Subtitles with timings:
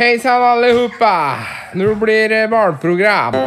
[0.00, 1.36] Hejsan allihopa!
[1.74, 3.34] Nå blir det barnprogram.
[3.34, 3.44] Eh,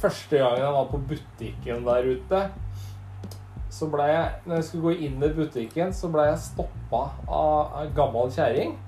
[0.00, 2.50] første gangen jeg var på butikken der ute,
[3.68, 7.82] så ble jeg Når jeg skulle gå inn i butikken, så ble jeg stoppa av
[7.82, 8.78] ei gammel kjerring.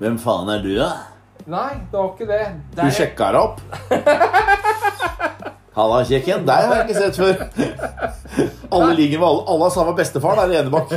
[0.00, 1.11] Hvem faen er du, da?
[1.50, 2.42] Nei, det var ikke det.
[2.76, 3.60] Du sjekka det opp?
[5.76, 6.44] Halla, kjekken.
[6.46, 7.34] Deg har jeg ikke sett før.
[8.72, 9.44] Alle ligger med alle.
[9.48, 10.92] Alle har samme bestefar der i Enebakk.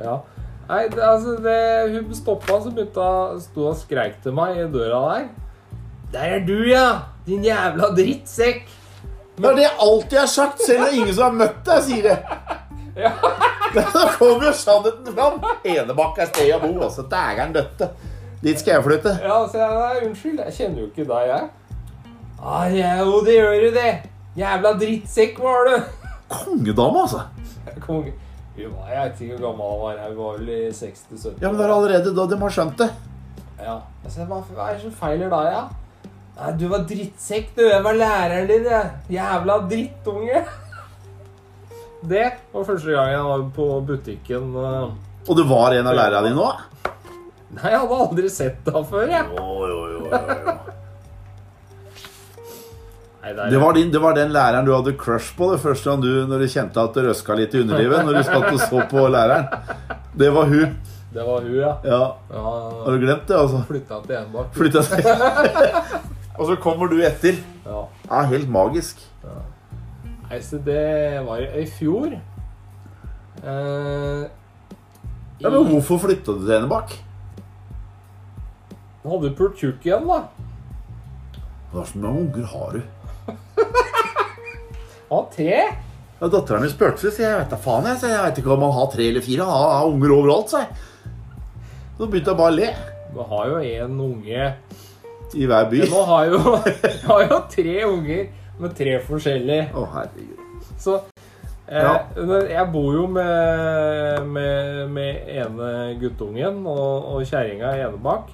[0.00, 0.18] Ja.
[0.70, 1.60] Nei, det, altså det,
[1.94, 5.24] hun stoppa, så begynte hun stå og skreik til meg i døra der.
[6.12, 6.86] Der er du, ja!
[7.26, 8.68] Din jævla drittsekk!
[9.40, 12.10] Det er det jeg alltid har sagt, selv om ingen som har møtt deg, sier
[12.10, 12.18] det.
[13.06, 13.14] Ja.
[13.70, 13.84] Da
[14.18, 15.36] kommer jo sannheten fram.
[15.62, 16.72] Enebakk er stedet å bo.
[16.82, 17.86] Altså, dægeren døtte.
[18.42, 19.12] Dit skal jeg flytte.
[19.22, 21.48] Ja, så jeg, nei, unnskyld, jeg kjenner jo ikke deg, jeg.
[22.40, 23.90] Ah, ja, jo, det gjør du det.
[24.40, 25.74] Jævla drittsekk var du.
[26.30, 27.26] Kongedame, altså.
[27.84, 28.14] Konge.
[28.56, 29.98] Hun var, jeg vet ikke hvor gammel hun var.
[30.00, 31.36] Jeg var vel i 60-70.
[31.42, 32.88] Ja, men det er allerede da de har skjønt det.
[33.60, 33.76] Ja.
[34.04, 35.62] Altså, hva, hva er det som feiler da, ja?
[36.40, 37.62] Nei, du var drittsekk, du.
[37.68, 38.90] Jeg var læreren din, jeg.
[39.18, 40.42] Jævla drittunge.
[42.08, 44.54] Det var første gang jeg var på butikken.
[44.56, 44.90] eh.
[45.28, 46.89] Og du var en av lærerne dine òg?
[47.50, 49.24] Nei, jeg hadde aldri sett deg før, jeg.
[49.34, 50.10] Jo, jo, jo, jo.
[53.20, 55.58] Nei, det, er, Det var, din, det var den læreren du hadde crush på det
[55.60, 58.06] første gang du, når du kjente at det røska litt i underlivet.
[58.06, 59.50] Når du satt og så på læreren.
[60.16, 60.72] Det var hun.
[61.12, 61.74] det var hun, ja.
[61.84, 62.00] Ja,
[62.32, 62.44] ja
[62.86, 63.60] Har du glemt det, altså?
[63.68, 64.54] Flytta til Enebakk.
[64.56, 65.10] Flytta seg.
[66.40, 67.36] Og så kommer du etter.
[67.66, 67.82] Ja.
[68.08, 69.02] Ja, helt magisk.
[70.30, 72.14] Nei, så det var i fjor.
[73.42, 74.28] Eh,
[75.40, 76.90] Ja, Men hvorfor flytta du til Enebakk?
[79.04, 80.20] I- hadde pult tjukk igjen, da.
[81.72, 82.82] Hva slags unger har du?
[85.10, 85.54] Ja, tre.
[86.20, 87.86] Ja, Dattera mi spurte, så jeg vet da faen.
[87.88, 89.46] Jeg, så jeg vet ikke om han har tre eller fire.
[89.46, 91.14] Han har, har unger overalt, sa jeg.
[91.98, 92.68] Så begynte jeg bare å le.
[93.14, 94.44] Du har jo en unge
[95.34, 95.80] I hver by.
[95.90, 96.52] Nå har jeg jo,
[96.84, 98.28] jeg har jo tre unger
[98.60, 99.64] med tre forskjellige.
[99.74, 100.68] Å, herregud.
[100.80, 100.94] Så
[101.66, 101.96] eh, Ja.
[102.16, 108.30] når- jeg bor jo med, med, med ene guttungen og, og kjerringa ene Enebakk.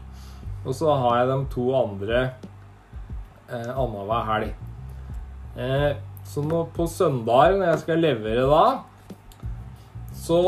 [0.67, 2.21] Og så har jeg de to andre
[3.47, 4.55] eh, annenhver helg.
[5.57, 5.93] Eh,
[6.27, 8.65] så nå på søndager, når jeg skal levere da,
[10.27, 10.41] så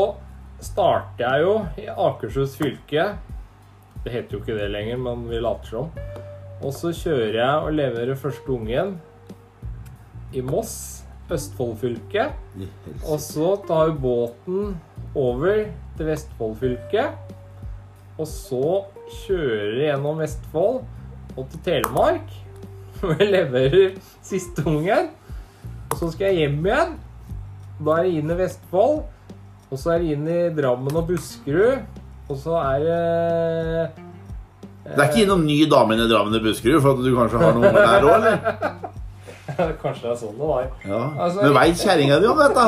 [0.59, 3.05] starter jeg jo i Akershus fylke.
[4.03, 5.93] Det heter jo ikke det lenger, men vi later som.
[6.59, 8.97] Og så kjører jeg og leverer første ungen
[10.35, 10.73] i Moss,
[11.31, 12.27] Østfold fylke.
[13.05, 14.73] Og så tar vi båten
[15.15, 17.05] over til Vestfold fylke.
[18.19, 18.63] Og så
[19.09, 20.81] kjører gjennom Vestfold
[21.37, 22.33] og til Telemark.
[22.99, 25.09] Hvor jeg leverer siste ungen.
[25.95, 26.97] Så skal jeg hjem igjen.
[27.79, 29.01] Da er det inn i Vestfold.
[29.69, 31.81] Og så er det inn i Drammen og Buskerud.
[32.29, 32.99] Og så er det
[34.89, 37.41] Det er ikke innom ny dame inn i Drammen og Buskerud for at du kanskje
[37.41, 38.35] har noen unger der òg, eller?
[39.81, 40.65] Kanskje det er sånn det var.
[40.85, 40.99] Ja.
[41.17, 42.65] Altså, Men veit kjerringa di om dette?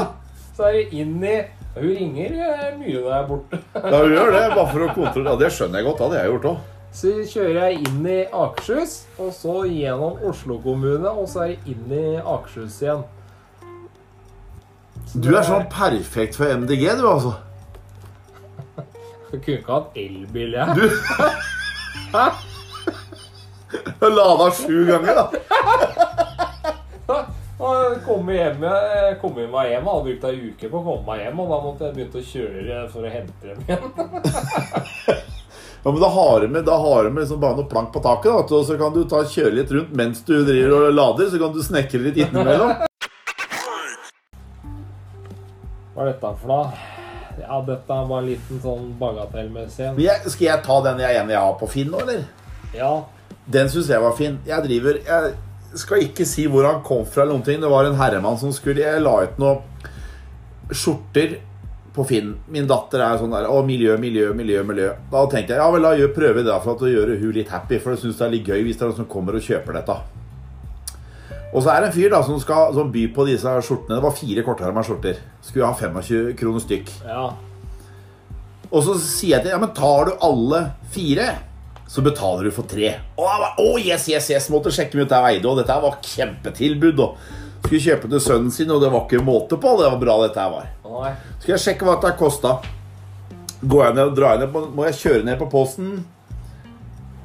[0.57, 1.35] Så er det inn i
[1.75, 3.59] Hun ringer eh, mye når jeg er borte.
[3.79, 5.31] Ja, hun gjør det, bare for å kontrollere.
[5.31, 5.97] Ja, det skjønner jeg godt.
[6.01, 6.57] Det hadde jeg gjort òg.
[6.91, 11.75] Så kjører jeg inn i Akershus, og så gjennom Oslo kommune, og så er jeg
[11.77, 13.05] inn i Akershus igjen.
[15.07, 17.33] Så Du er sånn perfekt for MDG, du, altså.
[19.31, 20.67] Du kunne ikke hatt elbil, jeg.
[20.75, 20.83] Du
[22.17, 22.25] Hæ?
[24.11, 25.25] lada sju ganger, da.
[27.61, 31.03] Og kom hjem, jeg kom hjem meg hjem, hadde brukt ei uke på å komme
[31.11, 33.85] meg hjem, og da måtte jeg begynne å kjøre for å hente dem igjen.
[35.83, 38.55] Ja, men Da har med, da har med liksom bare noe plank på taket, da,
[38.57, 41.29] og så kan du ta kjøre litt rundt mens du driver og lader.
[41.33, 42.83] Så kan du snekre litt innimellom.
[45.95, 46.67] Hva er dette for noe?
[47.41, 49.89] Ja, dette er bare en liten sånn bagatellmessig.
[50.29, 52.27] Skal jeg ta den jeg ene jeg har på Finn nå, eller?
[52.77, 52.91] Ja,
[53.51, 54.37] Den syns jeg var fin.
[54.45, 55.33] Jeg driver Jeg
[55.79, 57.61] skal ikke si hvor han kom fra, eller noen ting.
[57.61, 59.61] Det var en herremann som skulle Jeg la ut noen
[60.71, 61.37] skjorter
[61.91, 62.33] på Finn.
[62.51, 64.93] Min datter er sånn der Å, miljø, miljø, miljø, miljø.
[65.11, 67.95] Da tenkte jeg ja vel, gjør, prøve det for å gjøre hun litt happy, for
[67.95, 69.99] jeg syns det er litt gøy hvis det er noen som kommer og kjøper dette.
[71.51, 73.97] Og så er det en fyr da som skal som by på disse skjortene.
[73.97, 75.19] Det var fire kortherma skjorter.
[75.43, 76.93] Skulle ha 25 kroner stykk.
[77.07, 77.29] ja.
[78.71, 80.61] Og så sier jeg til ja, men tar du alle
[80.93, 81.25] fire,
[81.87, 82.93] så betaler du for tre.
[83.19, 87.01] Å yes, yes, yes, måtte sjekke meg ut der veide, og dette var kjempetilbud.
[87.03, 89.73] Og skulle kjøpe til sønnen sin, og det var ikke måte på.
[89.79, 90.69] Det var bra dette her var.
[90.91, 91.11] Nei.
[91.41, 92.55] Skal jeg sjekke hva dette kosta.
[93.61, 95.91] Går jeg ned og drar ned Må jeg kjøre ned på posten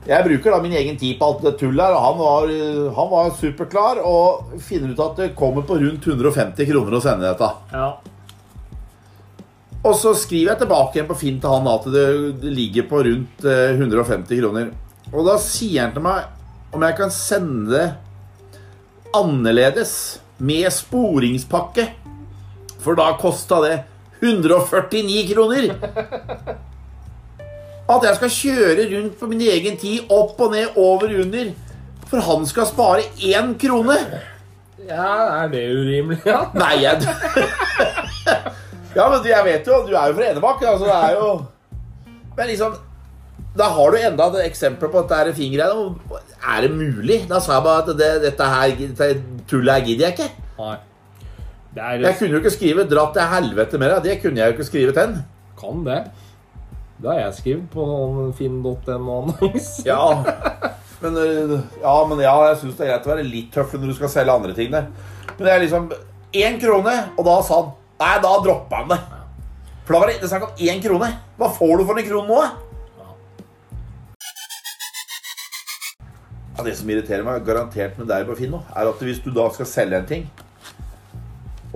[0.05, 2.53] Jeg bruker da min egen tid på alt det tullet her, og han var,
[2.99, 7.27] han var superklar og finner ut at det kommer på rundt 150 kroner å sende
[7.27, 7.49] dette.
[7.73, 7.89] Ja.
[9.87, 12.07] Og så skriver jeg tilbake igjen på Finn til han at det,
[12.51, 14.73] ligger på rundt eh, 150 kroner.
[15.13, 17.87] Og da sier han til meg om jeg kan sende det
[19.17, 19.93] annerledes
[20.43, 21.87] med sporingspakke.
[22.83, 23.77] For da kosta det
[24.21, 25.71] 149 kroner.
[27.87, 31.53] At jeg skal kjøre rundt på min egen tid, opp og ned, over under.
[32.11, 33.99] For han skal spare én krone.
[34.89, 35.13] ja,
[35.45, 36.21] er det urimelig?
[36.27, 36.41] Ja?
[36.55, 36.99] Nei, jeg
[38.97, 40.63] Ja, men jeg vet jo Du er jo fra Enebakk.
[40.65, 41.29] Altså, det er jo
[42.39, 42.77] Men liksom
[43.57, 46.21] Da har du enda et eksempel på at det er fingergreiene.
[46.57, 47.23] Er det mulig?
[47.29, 49.09] Da sa jeg bare at det, dette her dette
[49.49, 50.29] tullet her gidder jeg ikke.
[50.59, 50.77] Nei.
[51.77, 54.03] Det er Jeg kunne jo ikke skrive 'dra til helvete' med deg.
[54.05, 55.17] Det kunne jeg jo ikke skrive til.
[55.61, 56.03] Kan det.
[57.03, 59.83] Det har jeg skrevet på noen finn.no-annonse.
[59.91, 60.25] Ja.
[61.01, 63.91] Men, øh, ja, men ja, jeg syns det er greit å være litt tøff når
[63.91, 64.87] du skal selge andre ting der.
[65.37, 65.91] Men det er liksom
[66.33, 69.01] én krone, og da sa han Nei, da droppa han det.
[69.87, 71.11] For da var det, det snakk om én krone.
[71.39, 72.41] Hva får du for en krone nå?
[76.57, 79.31] Ja, Det som irriterer meg, garantert med deg på Finn nå, er at hvis du
[79.35, 80.27] da skal selge en ting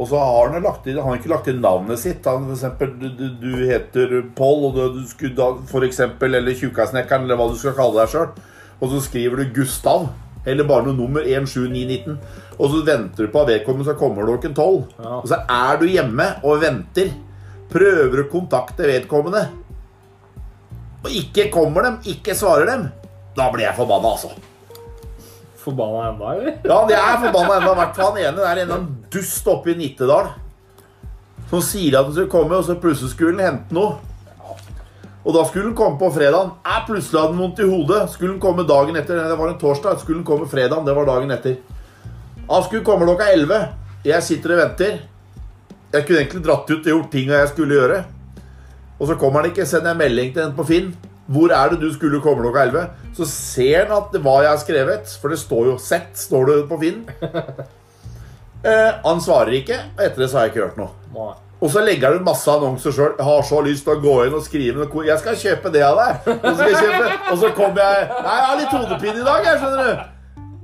[0.01, 2.25] og så har han, lagt han har ikke lagt inn navnet sitt.
[2.25, 6.39] Han, for eksempel, du, du, du heter Pål, og du, du skulle da, for eksempel,
[6.39, 8.31] eller Tjukkasnekkeren, eller hva du skal kalle deg sjøl.
[8.81, 10.07] Og så skriver du Gustav,
[10.47, 12.19] eller bare noe nummer 17919.
[12.59, 14.79] Og så venter du på at vedkommende skal komme klokken 12.
[14.99, 15.17] Ja.
[15.21, 17.13] Og så er du hjemme og venter.
[17.71, 19.47] Prøver å kontakte vedkommende.
[21.01, 22.87] Og ikke kommer dem, ikke svarer dem.
[23.37, 24.33] Da blir jeg forbanna, altså.
[25.61, 26.55] Forbanna enda, eller?
[26.65, 27.61] Ja, det er forbanna.
[27.61, 28.37] I hvert fall han ene.
[28.37, 30.33] Det er en eller annen dust oppe i Nittedal
[31.51, 33.97] som sier at han skal komme, og så plutselig skulle han hente noe.
[35.25, 36.55] Og da skulle han komme på fredagen.
[36.65, 38.01] Eh, plutselig hadde den vondt i hodet.
[38.15, 39.19] Skulle han komme dagen etter.
[39.21, 40.01] Nei, Det var en torsdag.
[40.01, 40.87] Skulle han komme fredagen.
[40.87, 41.59] Det var dagen etter.
[42.49, 43.69] Han skulle komme klokka 11.
[44.05, 45.01] Jeg sitter og venter.
[45.93, 48.05] Jeg kunne egentlig dratt ut og gjort tinga jeg skulle gjøre.
[49.01, 49.67] Og så kommer han ikke.
[49.67, 50.95] Sender jeg melding til en på Finn.
[51.31, 52.89] Hvor er det du skulle komme klokka 11?
[53.15, 56.47] Så ser han at det hva jeg har skrevet, for det står jo 'sett' står
[56.47, 57.05] det på Finn.
[58.61, 60.91] Eh, han svarer ikke, og etter det så har jeg ikke hørt noe.
[61.15, 61.50] Nei.
[61.61, 63.19] Og så legger han ut masse annonser sjøl.
[63.21, 65.05] Har så lyst til å gå inn og skrive noe.
[65.07, 66.33] Jeg skal kjøpe det av deg.
[66.39, 66.71] Og så,
[67.43, 70.09] så kommer jeg Nei, jeg har litt hodepine i dag, jeg, skjønner du.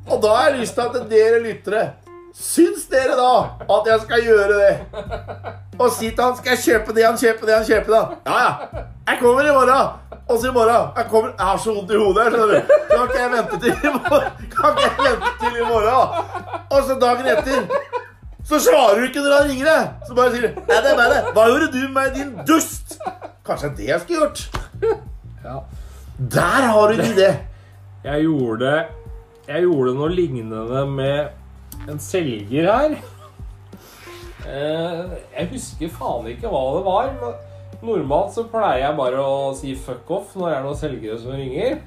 [0.06, 1.86] Og da har jeg lyst til at dere lyttere
[2.36, 3.30] Syns dere da
[3.64, 4.72] at jeg skal gjøre det?
[5.80, 8.02] Og si til han skal jeg kjøpe det, han kjøper, det, han kjøper', da?
[8.28, 8.82] Ja, ja.
[9.08, 9.88] Jeg kommer i morgen.
[10.28, 10.90] Og så i morgen.
[10.96, 12.74] Jeg, kommer, jeg har så vondt i hodet, skjønner du.
[12.90, 14.30] Kan ikke jeg vente til i morgen?
[14.56, 16.24] Kan ikke jeg vente til i morgen?
[16.70, 17.95] Og så dagen etter
[18.46, 19.88] så svarer du ikke når han ringer deg.
[20.06, 21.32] Så bare sier du det meg, det.
[21.34, 22.96] Hva gjorde du med din dust?
[23.46, 24.62] Kanskje det jeg skulle gjort.
[25.46, 25.56] Ja.
[26.36, 27.30] Der har du en idé.
[28.06, 28.70] Jeg gjorde
[29.48, 32.96] Jeg gjorde noe lignende med en selger her.
[34.46, 35.02] Eh,
[35.36, 37.10] Jeg husker faen ikke hva det var.
[37.20, 41.18] Men normalt så pleier jeg bare å si fuck off når det er noen selgere
[41.22, 41.80] som ringer.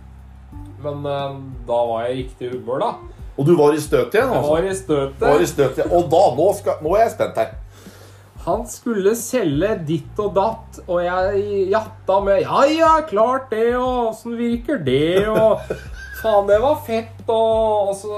[0.83, 2.91] Men eh, da var jeg i riktig humør, da.
[3.39, 4.51] Og du var i støtet igjen, Jeg altså?
[4.51, 5.21] var i støtet.
[5.24, 5.86] var i støtet.
[5.95, 7.53] Og da, nå, skal, nå er jeg spent her.
[8.45, 14.12] Han skulle selge ditt og datt, og jeg jatta med Ja, ja, klart det, og
[14.12, 15.59] åssen virker det, og
[16.19, 18.09] Faen, det var fett, og, og så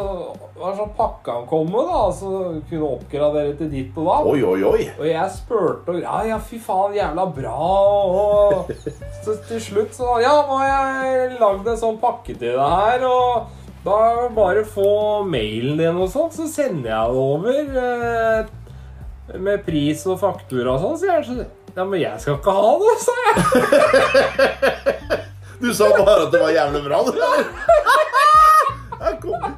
[0.58, 2.32] var det sånn pakka han kom med, da, så
[2.70, 4.30] kunne oppgradere til ditt og datt.
[4.32, 4.88] Oi, oi, oi.
[4.98, 7.54] Og jeg spurte og Ja, ja, fy faen, jævla bra.
[8.10, 8.72] Og
[9.22, 13.06] så til slutt så Ja, nå har jeg lagd en sånn pakke til deg her,
[13.06, 18.46] og da bare få mailen din og sånn, så sender jeg det over eh,
[19.42, 21.00] med pris og faktura og sånn.
[21.02, 21.34] Så jeg så,
[21.72, 23.36] Ja, men jeg skal ikke ha det, sa jeg.
[25.62, 27.12] Du sa bare at det var jævlig bra, du.
[29.02, 29.52] Her kommer.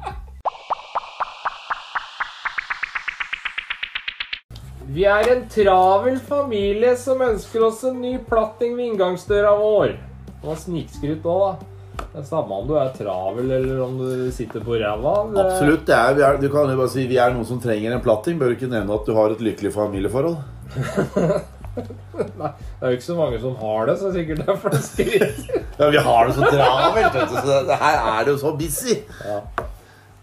[4.94, 9.96] Vi er en travel familie som ønsker oss en ny platting ved inngangsdøra vår.
[10.28, 11.73] Det var snikskryt òg, da.
[11.94, 15.14] Det er samme om du er travel eller om du sitter på ræva.
[15.44, 15.86] Absolutt.
[15.88, 18.38] Det er, er, du kan jo bare si vi er noen som trenger en platting.
[18.38, 20.38] Bør du ikke nevne at du har et lykkelig familieforhold?
[21.74, 24.74] Nei, det er jo ikke så mange som har det, så det er sikkert derfor
[24.74, 25.62] det skryter.
[25.80, 27.16] Ja, vi har det så travelt.
[27.32, 28.94] Så det, her er det jo så busy.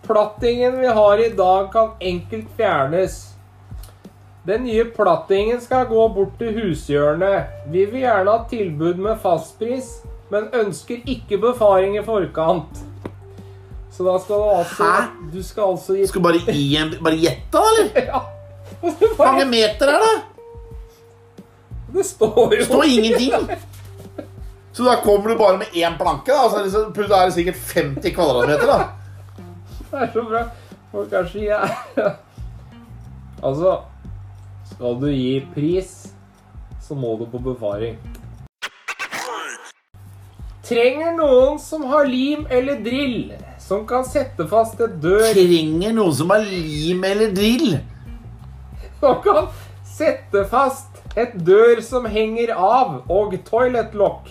[0.06, 3.18] Plattingen vi har i dag, kan enkelt fjernes.
[4.48, 7.52] Den nye plattingen skal gå bort til hushjørnet.
[7.68, 9.92] Vi vil gjerne ha tilbud med fastpris,
[10.32, 12.80] men ønsker ikke befaring i forkant.
[13.92, 15.08] Så da skal du altså Hæ?
[15.34, 18.06] Du skal altså gi Skal bare gi en Bare gjette, da, eller?
[18.12, 18.22] Ja.
[19.18, 20.14] Hvor mange meter er det?
[21.98, 23.50] Det står jo Det står ingenting.
[24.72, 26.46] Så da kommer du bare med én planke, da.
[26.46, 28.78] Og så det, liksom, da er det sikkert 50 kvadratmeter, da.
[29.92, 30.46] Det er så bra.
[30.94, 32.14] Og kanskje jeg
[33.44, 33.76] Altså,
[34.72, 35.92] skal du gi pris,
[36.88, 38.00] så må du på befaring.
[40.72, 46.14] Trenger noen som har lim eller drill, som kan sette fast et dør Trenger noen
[46.16, 47.74] som har lim eller drill.
[49.02, 49.50] Som kan
[49.84, 54.30] sette fast et dør som henger av, og toilettlokk.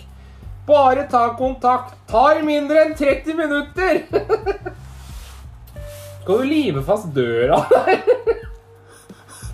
[0.65, 1.93] Bare ta kontakt.
[2.09, 4.01] Tar mindre enn 30 minutter.
[6.23, 8.01] Skal du lime fast døra der?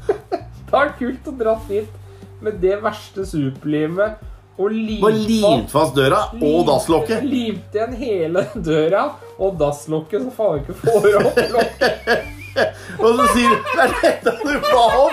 [0.08, 4.24] Det er kult å dra dit med det verste superlimet
[4.58, 7.22] og limte limt fast døra og dasslokket.
[7.30, 9.04] Limte igjen hele døra
[9.38, 12.34] og dasslokket, så faen ikke får opp lokket.
[12.58, 15.12] Og så sier du Det er dette du ba om!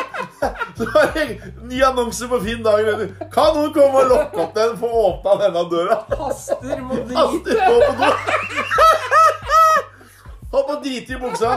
[0.79, 1.25] Så er det
[1.69, 3.11] ny annonse på Finn dagen etter.
[3.35, 5.99] Kan noen komme og lokke opp den for åpna denne døra?
[6.23, 7.69] Haster må Haster drite.
[7.69, 8.09] på do.
[10.55, 11.53] Hopp og drite i buksa.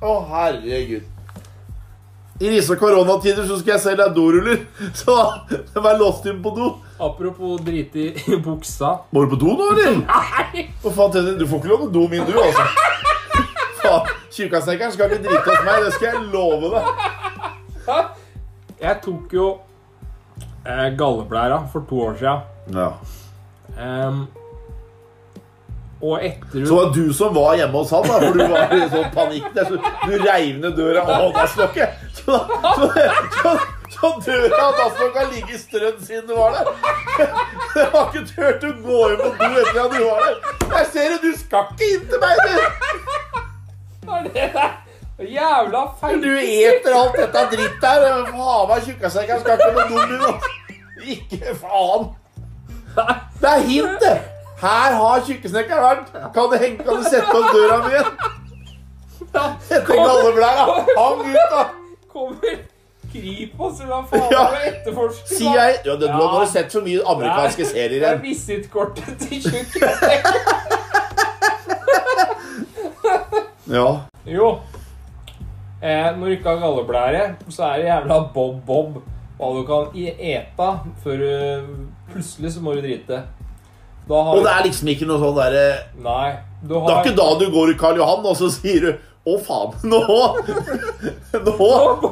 [0.00, 1.04] Å, herregud.
[2.40, 4.64] I disse koronatider så skal jeg selge deg doruller.
[5.00, 5.14] Så
[5.78, 6.72] vær låst inn på do.
[6.98, 8.90] Apropos drite i, buksa.
[9.14, 10.00] Må du på do nå, eller?
[10.10, 10.64] Nei!
[10.82, 12.66] Oh, faen, du får ikke lov til do min, du, altså.
[13.84, 18.14] Faen, Tjukkasnekkeren skal ikke drite hos meg, det skal jeg love deg.
[18.82, 19.48] Jeg tok jo
[20.66, 22.40] eh, galleblæra for to år siden.
[22.74, 22.88] Ja.
[23.78, 24.24] Em,
[26.02, 28.74] og etter Så det var du som var hjemme hos han, da, for du var
[28.74, 29.46] i sånn panikk.
[29.54, 32.02] der, Så du reiv ned døra og dasslokket.
[32.24, 32.38] Så,
[32.76, 32.88] så,
[33.42, 33.50] så,
[33.94, 36.70] så døra og dasslokket ligger strødd siden du var der.
[37.74, 40.38] Jeg har ikke turt å gå inn på do etter at du var der.
[40.78, 42.50] Jeg ser det, du skal ikke inn til meg, du.
[44.04, 44.72] Hva er det der?
[45.30, 48.06] Jævla feil Du eter alt dette dritt der.
[48.34, 50.18] Faen meg tjukkasekken skal ikke på do, du.
[51.14, 52.08] Ikke faen.
[53.40, 54.16] Det er hint, det.
[54.60, 56.12] Her har tjukkesnekkeren vært.
[56.34, 58.12] Kan du, henge, kan du sette opp døra mi igjen?
[59.34, 60.64] Etter galleblæra.
[60.98, 61.64] Hang ut, da.
[62.12, 62.60] Kommer
[63.14, 64.44] Kripos eller hva faen Ja.
[64.68, 68.02] etterforsker Si jeg ja, det, Du har bare sett for mye amerikanske serier igjen.
[68.02, 70.40] Det er visittkortet til tjukkesnekkeren.
[73.74, 74.00] Ja.
[74.28, 74.48] Jo.
[75.82, 78.98] Eh, når du ikke har galleblære, så er det jævla bob-bob
[79.38, 80.68] hva du kan ete
[81.02, 81.30] før du
[82.12, 83.22] Plutselig så må du drite.
[84.08, 85.66] Har Og det er liksom ikke noe sånn derre
[86.04, 86.30] Nei.
[86.64, 88.90] Du Det er ikke da du går i Karl Johan og så sier du
[89.24, 90.20] å, faen, nå Nå,
[91.40, 92.10] nå,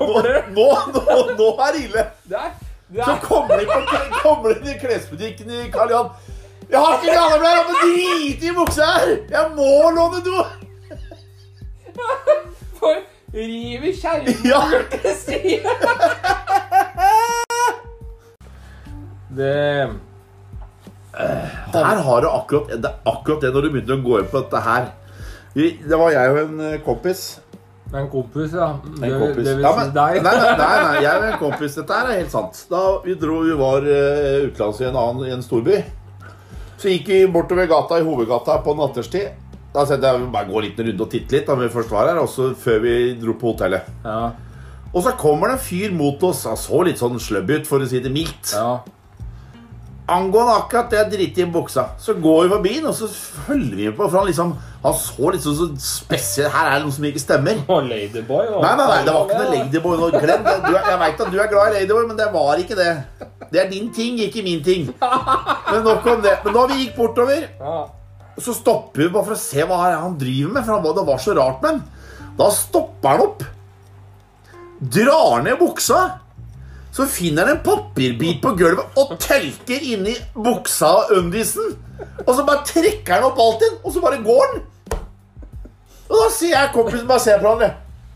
[0.57, 1.03] nå, nå,
[1.37, 2.05] nå er det ille.
[2.29, 3.79] Så er kommer de, på,
[4.23, 6.09] kommer de i klesbutikken i Karl Johan.
[6.73, 9.09] Jeg har ikke galleblære, jeg må drite i buksa her!
[9.29, 10.37] Jeg må låne do!
[12.81, 12.95] for
[13.37, 14.63] riv i kjerringa Ja.
[14.97, 15.69] til side.
[19.37, 19.89] Det
[21.13, 24.41] Der har du akkurat det, er akkurat det når du begynner å gå inn på
[24.43, 24.87] dette her.
[25.55, 27.25] Det var jeg og en eh, kompis.
[27.93, 28.71] en kompis, ja.
[28.87, 29.45] En Det, kompis.
[29.45, 30.23] det vil Ja, si men, deg.
[30.25, 31.75] Nei, nei, nei, nei, jeg og en kompis.
[31.77, 32.63] Dette er helt sant.
[32.71, 35.83] Da vi dro, vi var uh, utenlands i en annen i en storby.
[36.81, 39.37] Så gikk vi bortover gata i hovedgata på natterstid.
[39.75, 42.09] Da tenkte jeg bare gå en liten runde og titte litt da vi først var
[42.09, 43.87] her, også før vi dro på hotellet.
[44.05, 44.33] Ja,
[44.93, 46.43] Og så kommer det en fyr mot oss.
[46.49, 48.57] Han så litt sånn sløbb ut, for å si det mildt.
[48.57, 48.81] ja.
[50.11, 53.07] Angående akkurat det drite i buksa, så går vi forbi den, og så
[53.47, 54.09] følger vi på.
[54.11, 57.21] For han liksom Han så litt sånn så spesiell Her er det noe som ikke
[57.23, 57.61] stemmer.
[57.71, 58.49] Og Ladyboy.
[58.51, 59.97] og- Nei, nei, nei, det var ikke noe Ladyboy.
[60.01, 60.57] Noe Glem det.
[60.67, 63.05] Du, jeg veit at du er glad i Ladyboy, men det var ikke det.
[63.53, 64.89] Det er din ting, ikke min ting.
[65.71, 66.35] Men nok om det.
[66.45, 67.47] Men da vi gikk bortover,
[68.43, 70.65] så stopper vi bare for å se hva han driver med.
[70.67, 71.83] For det var så rart med ham.
[72.39, 73.45] Da stopper han opp,
[74.83, 76.19] drar ned buksa,
[76.93, 81.71] så finner han en papirbit på gulvet og tørker inni buksa og undisen.
[82.27, 84.61] Og så bare trekker han opp alt inn, og så bare går han.
[86.13, 87.71] Og da sier jeg kompisen bare ser på hverandre.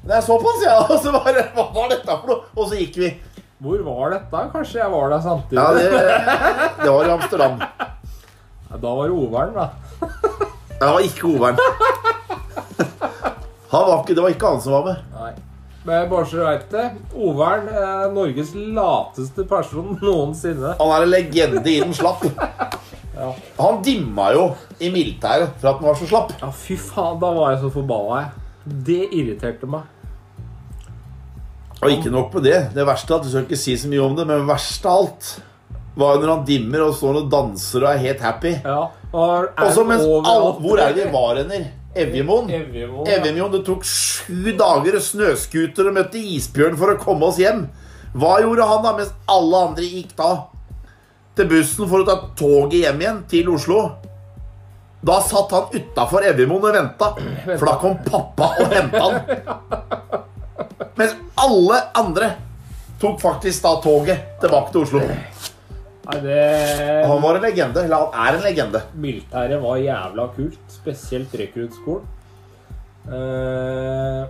[0.07, 0.77] Det er såpass, ja.
[0.85, 2.43] Og så bare Hva var dette for noe?
[2.55, 3.09] Og så gikk vi.
[3.65, 4.43] Hvor var dette?
[4.53, 5.57] Kanskje jeg var der samtidig?
[5.57, 5.85] Ja, det,
[6.83, 7.57] det var i Amsterdam.
[8.69, 9.67] Ja, Da var det Overen, da.
[10.77, 11.57] Det var ikke Overen.
[13.73, 14.97] Var ikke, det var ikke han som var med.
[15.17, 15.33] Nei.
[15.87, 20.75] Men bare så du veit det, Overen er Norges lateste person noensinne.
[20.81, 22.27] Han er en legende i den slapp.
[23.17, 23.31] Ja.
[23.57, 24.43] Han dimma jo
[24.77, 26.35] i militæret for at han var så slapp.
[26.37, 28.75] ja, fy faen, da var jeg så forbanna, jeg.
[28.91, 29.87] Det irriterte meg.
[31.81, 32.59] Og ikke nok med det.
[32.77, 34.99] Det verste er at Du skal ikke si så mye om det, men verst av
[35.01, 35.31] alt
[35.97, 38.53] var jo når han dimmer og står og danser og er helt happy.
[38.69, 38.83] Ja.
[39.17, 41.63] Og er så mens all, Hvor er det de var henne?
[41.97, 42.51] Evjemoen.
[42.51, 43.17] Evjemoen, ja.
[43.19, 47.67] Evjemoen, Det tok sju dager snøscooter og møtte isbjørn for å komme oss hjem.
[48.17, 50.31] Hva gjorde han da, mens alle andre gikk da
[51.37, 53.81] til bussen for å ta toget hjem igjen til Oslo.
[55.07, 57.11] Da satt han utafor Evjemoen og venta,
[57.53, 59.19] for da kom pappa og henta han.
[60.97, 62.33] Mens alle andre
[63.01, 65.03] tok faktisk da toget tilbake til Oslo.
[66.07, 66.41] Nei, det
[67.07, 67.83] Han var en legende.
[67.83, 68.83] Eller han er en legende.
[68.95, 70.63] Militæret var jævla kult.
[70.71, 72.13] Spesielt rekruttskolen.
[73.07, 74.27] Uh,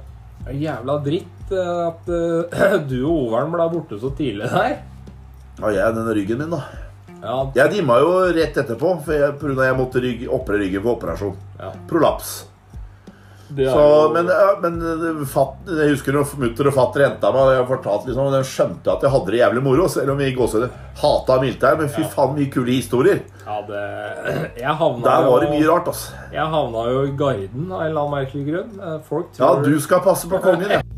[0.52, 4.74] jævla dritt eh, at uh, du og Overen ble borte så tidlig der.
[5.56, 6.60] Ja, jeg den ryggen min, da.
[7.22, 11.38] Ja, Jeg dimma jo rett etterpå, for jeg, på måtte rygg, opre ryggen for operasjon.
[11.58, 11.72] ja.
[11.88, 12.34] Prolaps.
[13.46, 14.26] Så, jo- men
[14.62, 18.26] men eh, fatt, jeg husker når mutter og fatter henta meg, og jeg fortalte liksom,
[18.26, 20.72] og de skjønte at jeg hadde det jævlig moro, selv om vi gåsehudene
[21.02, 21.78] hata militær.
[21.78, 23.22] Men fy faen, mye kule historier.
[23.46, 23.84] Ja, det
[24.58, 26.10] Jeg havna Der var det mye rart, altså.
[26.34, 29.00] Jeg havna jo i Garden av en eller annen merkelig grunn.
[29.06, 30.82] Folk tror Ja, du skal passe på kongen, ja.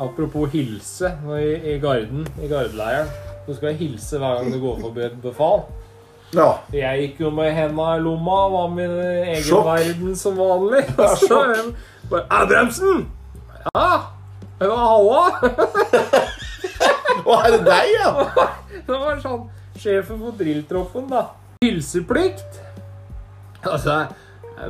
[0.00, 3.08] Apropos hilse i, i Garden, i gardeleiren.
[3.46, 5.64] Du skal hilse hver gang du går forbi et befal.
[6.36, 6.48] Ja.
[6.74, 9.66] Jeg gikk jo med henda i lomma, var min egen Sjokk.
[9.66, 10.84] verden som vanlig.
[11.00, 11.74] En
[12.10, 13.04] bare Abrahamsen!
[13.74, 13.90] Ja?
[14.58, 15.20] Det var halla!
[17.20, 18.10] Å, er det deg, ja?
[18.86, 19.44] Det var sånn
[19.80, 21.22] sjefen for drilltroppen, da.
[21.62, 22.58] Hilseplikt.
[23.60, 24.00] Altså,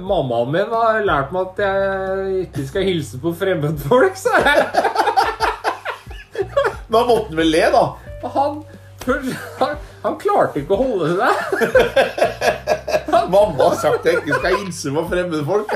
[0.02, 4.66] mammaen min har lært meg at jeg ikke skal hilse på fremmedfolk, sa jeg.
[6.90, 7.84] Da måtte han vel le, da.
[8.34, 8.60] Han,
[9.06, 11.34] han, han klarte ikke å holde seg.
[13.30, 15.74] Mamma har sagt at jeg ikke skal hilse på fremmedfolk.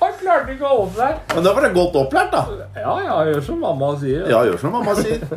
[0.00, 1.22] Han klarte ikke å holde seg.
[1.34, 2.66] Men da var det godt opplært, da.
[2.76, 4.26] Ja, ja, gjør som mamma sier.
[4.30, 5.24] Ja, gjør som mamma sier.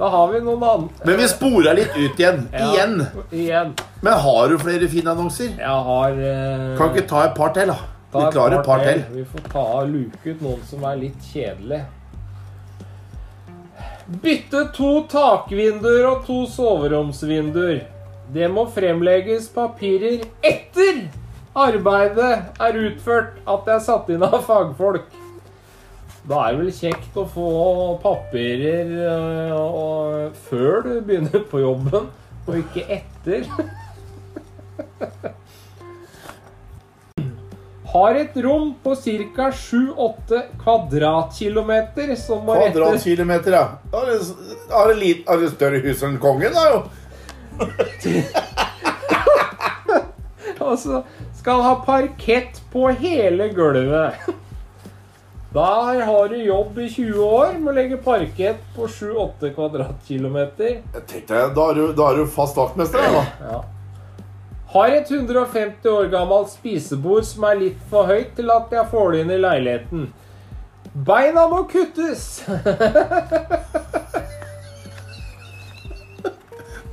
[0.00, 1.04] Da har vi noen andre.
[1.04, 2.46] Men vi spora litt ut igjen.
[2.56, 3.02] Igjen.
[3.36, 3.74] Igjen.
[4.00, 5.50] Men har du flere fine annonser?
[5.60, 7.76] Jeg har eh, Kan ikke ta et par til, da?
[8.14, 9.02] Vi klarer et par til.
[9.12, 11.82] Vi får ta luke ut noen som er litt kjedelige.
[14.10, 17.84] Bytte to takvinduer og to soveromsvinduer.
[18.34, 21.04] Det må fremlegges papirer etter
[21.54, 25.06] arbeidet er utført at det er satt inn av fagfolk.
[26.26, 27.50] Da er det vel kjekt å få
[28.02, 28.90] papirer
[29.54, 32.10] og, før du begynner på jobben,
[32.46, 33.46] og ikke etter.
[37.90, 39.50] Har et rom på ca.
[39.50, 43.66] 7-8 kvadratkilometer som må Kvadratkilometer, ja.
[43.90, 46.82] Da er det, litt, det større hus enn kongen, da, jo.
[50.60, 51.02] Og så
[51.40, 54.30] skal ha parkett på hele gulvet.
[55.50, 60.76] Der har du jobb i 20 år med å legge parkett på 7-8 kvadratkilometer.
[60.94, 63.24] Jeg tenkte, Da er du, da er du fast vaktmester, da.
[63.50, 63.60] Ja.
[64.70, 69.08] Har et 150 år gammelt spisebord som er litt for høyt til at jeg får
[69.12, 70.04] det inn i leiligheten.
[70.94, 72.44] Beina må kuttes!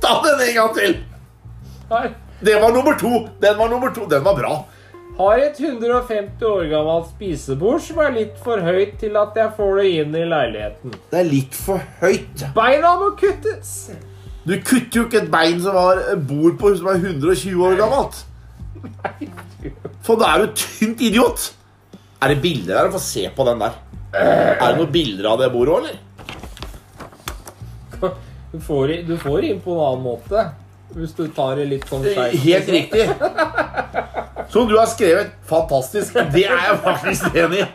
[0.02, 0.98] Ta den en gang til!
[1.88, 3.28] Den Det var nummer to.
[3.40, 4.06] Den var nummer to.
[4.10, 4.64] Den var bra.
[5.18, 9.76] har et 150 år gammelt spisebord som er litt for høyt til at jeg får
[9.80, 10.90] det inn i leiligheten.
[11.10, 12.42] Det er litt for høyt.
[12.58, 13.90] Beina må kuttes!
[14.48, 18.22] Du kutter jo ikke et bein som har bord på som er 120 år gammelt.
[20.06, 21.50] For da er du tynt idiot.
[22.22, 22.92] Er det bilder der?
[22.94, 23.76] Få se på den der.
[24.14, 26.04] Er det noen bilder av det bordet òg, eller?
[28.48, 30.46] Du får, du får inn på en annen måte.
[30.96, 32.38] Hvis du tar det litt sånn skeivt.
[32.46, 33.04] Helt riktig.
[34.48, 35.34] Som du har skrevet.
[35.50, 36.16] Fantastisk.
[36.32, 37.68] Det er jeg faktisk enig i.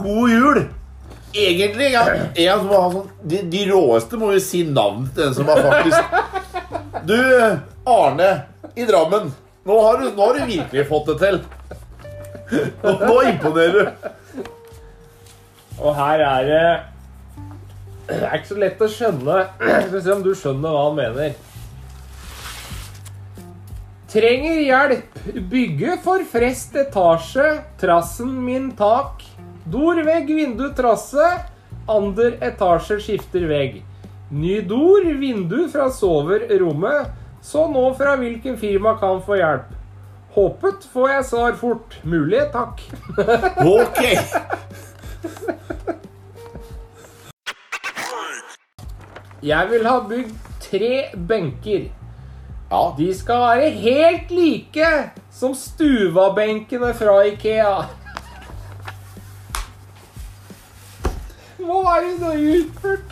[0.00, 0.62] God jul.
[1.32, 2.02] Egentlig, ja.
[2.34, 5.62] En som har sånn, de, de råeste må jo si navn til den som har
[5.64, 7.16] faktisk Du,
[7.88, 8.30] Arne
[8.76, 9.32] i Drammen.
[9.64, 11.38] Nå har du, nå har du virkelig fått det til.
[12.82, 14.10] Nå, nå imponerer du.
[15.80, 16.64] Og her er det
[18.10, 19.38] Det er ikke så lett å skjønne.
[19.62, 21.34] Skal vi se om du skjønner hva han mener.
[24.12, 25.20] Trenger hjelp.
[25.48, 27.46] Bygge for frest etasje.
[27.80, 29.24] Trassen min tak.
[29.64, 31.26] Dor, vegg, vindu, trasse.
[31.90, 33.82] Ander etasje skifter vegg.
[34.32, 37.12] Ny dor, vindu fra soverrommet.
[37.42, 39.70] Så nå fra hvilken firma kan få hjelp.
[40.32, 41.98] Håpet får jeg svar fort.
[42.08, 42.80] Mulig, takk.
[43.76, 43.98] Ok.
[49.42, 50.92] Jeg vil ha bygd tre
[51.28, 51.88] benker.
[52.70, 54.92] Ja, De skal være helt like
[55.34, 57.74] som stuvabenkene fra Ikea.
[61.62, 63.08] Hva er det du har utført?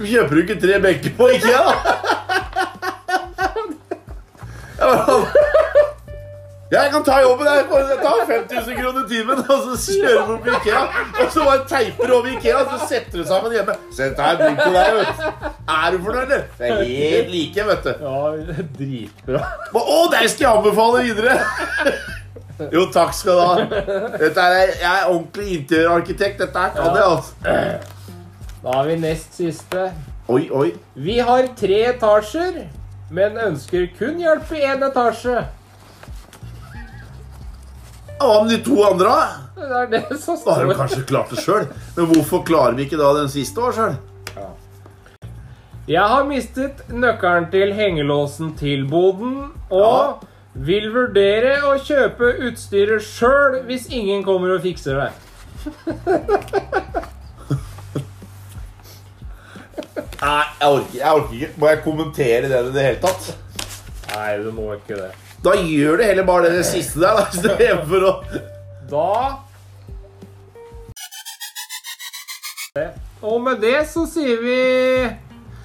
[0.00, 1.64] Kjøper du ikke tre benker på IKEA?
[6.70, 7.46] Jeg kan ta jobben.
[7.46, 10.82] Jeg Jeg tar 5000 kroner timen, og så kjører vi opp i Ikea.
[11.24, 13.74] Og så bare teiper over Ikea, og så setter du sammen hjemme.
[13.96, 15.48] Se, dette er bygd til deg, vet du.
[15.74, 16.46] Er du fornøyd, eller?
[16.60, 17.92] Det er helt like, vet du.
[18.06, 18.14] Ja,
[18.78, 19.42] dritbra.
[19.74, 21.36] Å, deg skal jeg anbefale videre!
[22.68, 23.54] Jo, takk skal du ha.
[24.20, 26.42] Dette er, jeg er ordentlig interiørarkitekt.
[26.42, 27.32] Dette her kan jeg, altså.
[28.60, 29.86] Da har vi nest siste.
[30.28, 30.68] Oi, oi.
[30.94, 32.60] Vi har tre etasjer,
[33.10, 35.46] men ønsker kun hjelp i én etasje.
[38.20, 39.16] Hva med de to andre?
[39.56, 40.50] Det er det som står.
[40.50, 41.64] Da har de kanskje klart det sjøl.
[41.96, 43.96] Men hvorfor klarer vi ikke da den siste år sjøl?
[45.90, 50.20] Jeg har mistet nøkkelen til hengelåsen til boden, og
[50.54, 55.10] vil vurdere å kjøpe utstyret sjøl hvis ingen kommer og fikser det.
[60.20, 61.52] Nei, jeg orker, jeg orker ikke.
[61.56, 63.30] Må jeg kommentere det i det hele tatt?
[64.10, 65.12] Nei, du må ikke det.
[65.44, 67.22] Da gjør du heller bare det, det siste der, da.
[67.36, 68.12] Istedenfor å
[68.90, 69.38] Da
[73.24, 74.58] Og med det så sier vi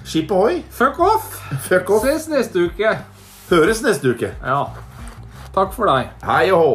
[0.06, 0.62] Skip ohoi.
[0.70, 1.36] fuck off.
[1.66, 2.04] Fuck off.
[2.06, 2.92] Ses neste uke.
[3.50, 4.32] Høres neste uke.
[4.42, 4.62] Ja.
[5.54, 6.10] Takk for deg.
[6.26, 6.70] Hei og hå.